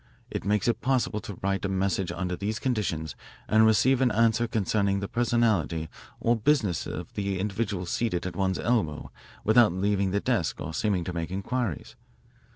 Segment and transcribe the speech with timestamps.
[0.31, 3.15] It makes it possible to write a message under these conditions
[3.47, 5.89] and receive an answer concerning the personality
[6.19, 9.11] or business of the individual seated at one's elbow
[9.43, 11.95] without leaving the desk or seeming to make inquiries.